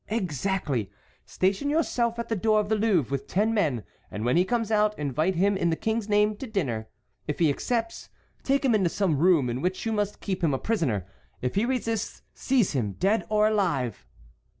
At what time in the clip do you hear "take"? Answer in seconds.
8.41-8.65